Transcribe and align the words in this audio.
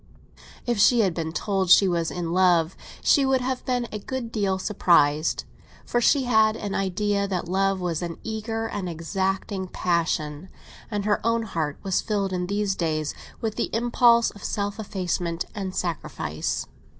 If 0.65 0.79
she 0.79 1.01
had 1.01 1.13
been 1.13 1.31
told 1.31 1.69
she 1.69 1.87
was 1.87 2.09
in 2.09 2.31
love, 2.33 2.75
she 3.03 3.23
would 3.23 3.41
have 3.41 3.63
been 3.65 3.87
a 3.91 3.99
good 3.99 4.31
deal 4.31 4.57
surprised; 4.57 5.43
for 5.85 6.01
she 6.01 6.23
had 6.23 6.55
an 6.57 6.73
idea 6.73 7.27
that 7.27 7.47
love 7.47 7.79
was 7.79 8.01
an 8.01 8.17
eager 8.23 8.65
and 8.67 8.89
exacting 8.89 9.67
passion, 9.67 10.49
and 10.89 11.05
her 11.05 11.23
own 11.23 11.43
heart 11.43 11.77
was 11.83 12.01
filled 12.01 12.33
in 12.33 12.47
these 12.47 12.73
days 12.73 13.13
with 13.41 13.57
the 13.57 13.69
impulse 13.75 14.31
of 14.31 14.43
self 14.43 14.79
effacement 14.79 15.45
and 15.53 15.75
sacrifice. 15.75 16.65